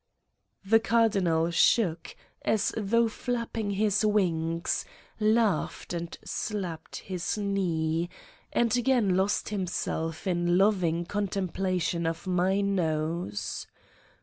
The 0.65 0.79
Cardinal 0.79 1.51
shook, 1.51 2.15
as 2.41 2.73
though 2.75 3.07
flapping 3.07 3.69
his 3.69 4.03
wings, 4.03 4.83
laughed, 5.19 5.93
and 5.93 6.17
slapped 6.25 6.95
his 6.95 7.37
knee 7.37 8.09
and 8.51 8.75
again 8.75 9.15
lost 9.15 9.49
himself 9.49 10.25
in 10.25 10.57
loving 10.57 11.05
contemplation 11.05 12.07
of 12.07 12.25
my 12.25 12.61
nose. 12.61 13.67